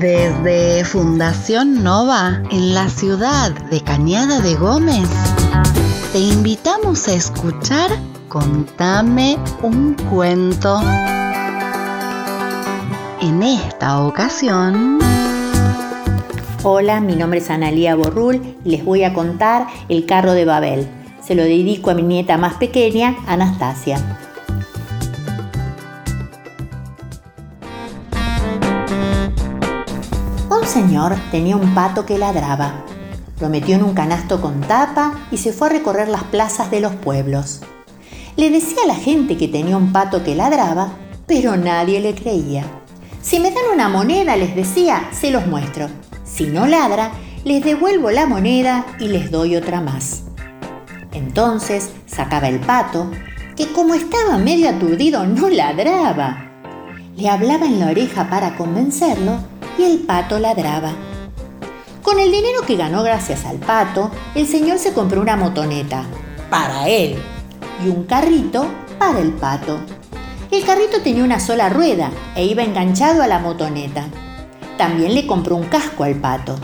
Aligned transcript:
Desde 0.00 0.84
Fundación 0.84 1.82
Nova, 1.82 2.40
en 2.52 2.72
la 2.72 2.88
ciudad 2.88 3.50
de 3.50 3.80
Cañada 3.80 4.40
de 4.40 4.54
Gómez, 4.54 5.08
te 6.12 6.20
invitamos 6.20 7.08
a 7.08 7.14
escuchar 7.14 7.90
Contame 8.28 9.38
un 9.60 9.94
cuento. 9.94 10.80
En 13.20 13.42
esta 13.42 14.00
ocasión... 14.02 15.00
Hola, 16.62 17.00
mi 17.00 17.16
nombre 17.16 17.40
es 17.40 17.50
Analía 17.50 17.96
Borrul 17.96 18.56
y 18.64 18.70
les 18.70 18.84
voy 18.84 19.02
a 19.02 19.12
contar 19.12 19.66
El 19.88 20.06
carro 20.06 20.32
de 20.32 20.44
Babel. 20.44 20.86
Se 21.20 21.34
lo 21.34 21.42
dedico 21.42 21.90
a 21.90 21.94
mi 21.94 22.02
nieta 22.02 22.36
más 22.36 22.54
pequeña, 22.54 23.16
Anastasia. 23.26 24.27
Señor 30.78 31.16
tenía 31.32 31.56
un 31.56 31.74
pato 31.74 32.06
que 32.06 32.18
ladraba. 32.18 32.84
Lo 33.40 33.48
metió 33.48 33.74
en 33.74 33.82
un 33.82 33.94
canasto 33.94 34.40
con 34.40 34.60
tapa 34.60 35.26
y 35.32 35.38
se 35.38 35.52
fue 35.52 35.66
a 35.66 35.70
recorrer 35.70 36.06
las 36.06 36.22
plazas 36.22 36.70
de 36.70 36.80
los 36.80 36.94
pueblos. 36.94 37.62
Le 38.36 38.48
decía 38.48 38.84
a 38.84 38.86
la 38.86 38.94
gente 38.94 39.36
que 39.36 39.48
tenía 39.48 39.76
un 39.76 39.90
pato 39.90 40.22
que 40.22 40.36
ladraba, 40.36 40.92
pero 41.26 41.56
nadie 41.56 41.98
le 41.98 42.14
creía. 42.14 42.64
Si 43.22 43.40
me 43.40 43.50
dan 43.50 43.64
una 43.74 43.88
moneda, 43.88 44.36
les 44.36 44.54
decía, 44.54 45.08
se 45.10 45.32
los 45.32 45.48
muestro. 45.48 45.88
Si 46.24 46.46
no 46.46 46.68
ladra, 46.68 47.10
les 47.42 47.64
devuelvo 47.64 48.12
la 48.12 48.26
moneda 48.26 48.86
y 49.00 49.08
les 49.08 49.32
doy 49.32 49.56
otra 49.56 49.80
más. 49.80 50.22
Entonces 51.10 51.90
sacaba 52.06 52.48
el 52.48 52.60
pato, 52.60 53.10
que 53.56 53.66
como 53.72 53.94
estaba 53.94 54.38
medio 54.38 54.68
aturdido 54.68 55.26
no 55.26 55.50
ladraba. 55.50 56.52
Le 57.16 57.28
hablaba 57.28 57.66
en 57.66 57.80
la 57.80 57.86
oreja 57.86 58.30
para 58.30 58.56
convencerlo 58.56 59.57
y 59.78 59.84
el 59.84 60.00
pato 60.00 60.38
ladraba. 60.38 60.92
Con 62.02 62.18
el 62.18 62.30
dinero 62.30 62.62
que 62.66 62.76
ganó 62.76 63.02
gracias 63.02 63.44
al 63.44 63.58
pato, 63.58 64.10
el 64.34 64.46
señor 64.46 64.78
se 64.78 64.92
compró 64.92 65.20
una 65.20 65.36
motoneta 65.36 66.04
para 66.50 66.88
él 66.88 67.16
y 67.84 67.88
un 67.88 68.04
carrito 68.04 68.66
para 68.98 69.20
el 69.20 69.32
pato. 69.32 69.78
El 70.50 70.64
carrito 70.64 71.02
tenía 71.02 71.24
una 71.24 71.40
sola 71.40 71.68
rueda 71.68 72.10
e 72.34 72.46
iba 72.46 72.62
enganchado 72.62 73.22
a 73.22 73.26
la 73.26 73.38
motoneta. 73.38 74.06
También 74.78 75.14
le 75.14 75.26
compró 75.26 75.56
un 75.56 75.66
casco 75.66 76.04
al 76.04 76.14
pato. 76.14 76.56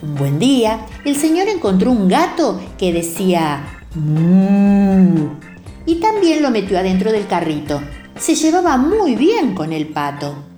Un 0.00 0.14
buen 0.14 0.38
día, 0.38 0.86
el 1.04 1.16
señor 1.16 1.48
encontró 1.48 1.90
un 1.90 2.08
gato 2.08 2.60
que 2.78 2.92
decía 2.92 3.64
mmm 3.94 5.52
y 5.86 5.96
también 5.96 6.42
lo 6.42 6.50
metió 6.50 6.78
adentro 6.78 7.12
del 7.12 7.26
carrito. 7.26 7.80
Se 8.16 8.34
llevaba 8.34 8.76
muy 8.76 9.16
bien 9.16 9.54
con 9.54 9.72
el 9.72 9.88
pato. 9.88 10.51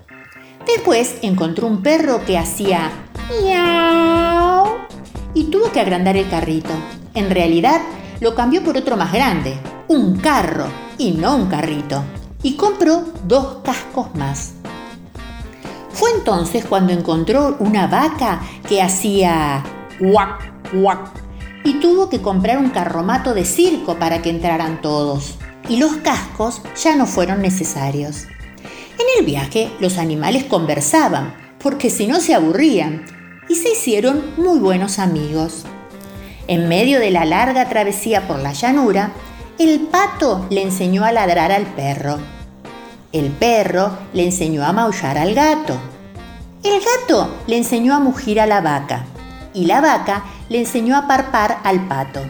Después 0.74 1.18
encontró 1.22 1.68
un 1.68 1.82
perro 1.82 2.24
que 2.24 2.36
hacía 2.36 2.90
miau 3.28 4.66
y 5.32 5.44
tuvo 5.44 5.70
que 5.70 5.78
agrandar 5.78 6.16
el 6.16 6.28
carrito. 6.28 6.72
En 7.14 7.30
realidad, 7.30 7.80
lo 8.20 8.34
cambió 8.34 8.64
por 8.64 8.76
otro 8.76 8.96
más 8.96 9.12
grande, 9.12 9.56
un 9.86 10.18
carro 10.18 10.66
y 10.98 11.12
no 11.12 11.36
un 11.36 11.46
carrito, 11.46 12.02
y 12.42 12.56
compró 12.56 13.04
dos 13.28 13.58
cascos 13.62 14.12
más. 14.16 14.54
Fue 15.90 16.10
entonces 16.10 16.64
cuando 16.64 16.92
encontró 16.92 17.54
una 17.60 17.86
vaca 17.86 18.40
que 18.68 18.82
hacía 18.82 19.62
guac, 20.00 20.72
guac, 20.72 21.08
y 21.62 21.74
tuvo 21.74 22.08
que 22.08 22.20
comprar 22.20 22.58
un 22.58 22.70
carromato 22.70 23.32
de 23.32 23.44
circo 23.44 23.94
para 23.94 24.22
que 24.22 24.30
entraran 24.30 24.82
todos, 24.82 25.36
y 25.68 25.76
los 25.76 25.98
cascos 25.98 26.62
ya 26.82 26.96
no 26.96 27.06
fueron 27.06 27.42
necesarios. 27.42 28.26
En 28.98 29.06
el 29.18 29.26
viaje 29.26 29.70
los 29.80 29.98
animales 29.98 30.44
conversaban, 30.44 31.34
porque 31.58 31.90
si 31.90 32.06
no 32.06 32.20
se 32.20 32.34
aburrían, 32.34 33.04
y 33.48 33.56
se 33.56 33.72
hicieron 33.72 34.22
muy 34.36 34.58
buenos 34.58 34.98
amigos. 34.98 35.64
En 36.46 36.68
medio 36.68 37.00
de 37.00 37.10
la 37.10 37.24
larga 37.24 37.68
travesía 37.68 38.26
por 38.28 38.38
la 38.38 38.52
llanura, 38.52 39.12
el 39.58 39.80
pato 39.80 40.46
le 40.50 40.62
enseñó 40.62 41.04
a 41.04 41.12
ladrar 41.12 41.52
al 41.52 41.64
perro. 41.64 42.18
El 43.12 43.30
perro 43.30 43.96
le 44.12 44.24
enseñó 44.24 44.64
a 44.64 44.72
maullar 44.72 45.16
al 45.18 45.34
gato. 45.34 45.76
El 46.62 46.80
gato 46.80 47.34
le 47.46 47.58
enseñó 47.58 47.94
a 47.94 48.00
mugir 48.00 48.40
a 48.40 48.46
la 48.46 48.60
vaca. 48.60 49.06
Y 49.52 49.66
la 49.66 49.80
vaca 49.80 50.24
le 50.48 50.58
enseñó 50.58 50.96
a 50.96 51.06
parpar 51.06 51.60
al 51.62 51.86
pato. 51.86 52.20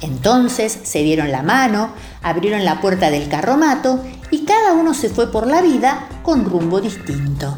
Entonces 0.00 0.78
se 0.82 1.02
dieron 1.02 1.32
la 1.32 1.42
mano, 1.42 1.90
abrieron 2.22 2.64
la 2.64 2.80
puerta 2.80 3.10
del 3.10 3.28
carromato 3.28 4.00
y 4.30 4.44
cada 4.44 4.72
uno 4.74 4.94
se 4.94 5.08
fue 5.08 5.30
por 5.30 5.46
la 5.46 5.62
vida 5.62 6.08
con 6.22 6.44
rumbo 6.44 6.80
distinto. 6.80 7.56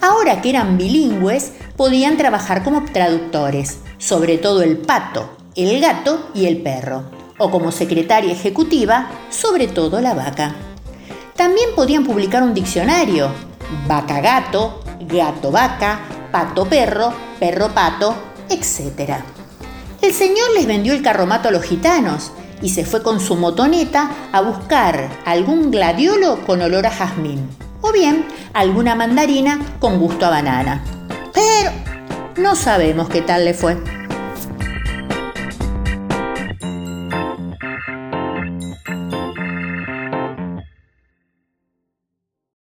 Ahora 0.00 0.40
que 0.40 0.50
eran 0.50 0.76
bilingües, 0.76 1.52
podían 1.76 2.16
trabajar 2.16 2.64
como 2.64 2.84
traductores, 2.84 3.78
sobre 3.98 4.38
todo 4.38 4.62
el 4.62 4.78
pato, 4.78 5.36
el 5.54 5.80
gato 5.80 6.30
y 6.34 6.46
el 6.46 6.62
perro, 6.62 7.04
o 7.38 7.50
como 7.50 7.72
secretaria 7.72 8.32
ejecutiva, 8.32 9.08
sobre 9.30 9.68
todo 9.68 10.00
la 10.00 10.14
vaca. 10.14 10.54
También 11.34 11.70
podían 11.74 12.04
publicar 12.04 12.42
un 12.42 12.54
diccionario, 12.54 13.30
vaca-gato, 13.86 14.82
gato-vaca, 15.00 16.00
pato-perro, 16.32 17.12
perro-pato, 17.38 18.14
etc. 18.48 19.35
El 20.06 20.14
señor 20.14 20.52
les 20.54 20.68
vendió 20.68 20.92
el 20.92 21.02
carromato 21.02 21.48
a 21.48 21.50
los 21.50 21.64
gitanos 21.64 22.30
y 22.62 22.68
se 22.68 22.84
fue 22.84 23.02
con 23.02 23.18
su 23.18 23.34
motoneta 23.34 24.08
a 24.30 24.40
buscar 24.40 25.10
algún 25.24 25.72
gladiolo 25.72 26.46
con 26.46 26.62
olor 26.62 26.86
a 26.86 26.92
jazmín 26.92 27.48
o 27.80 27.90
bien 27.90 28.24
alguna 28.54 28.94
mandarina 28.94 29.58
con 29.80 29.98
gusto 29.98 30.24
a 30.24 30.30
banana. 30.30 30.84
Pero 31.34 31.72
no 32.36 32.54
sabemos 32.54 33.08
qué 33.08 33.20
tal 33.20 33.44
le 33.44 33.52
fue. 33.52 33.95